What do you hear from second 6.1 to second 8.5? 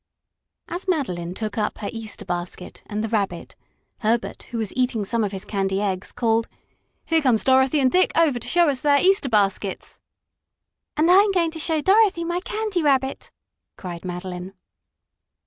called: "Here come Dorothy and Dick over to